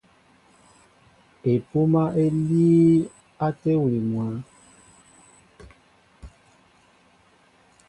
Epúmā 1.53 2.03
é 2.23 2.25
líí 2.47 2.89
á 3.45 3.47
téwili 3.61 3.99
mwǎ. 4.11 4.27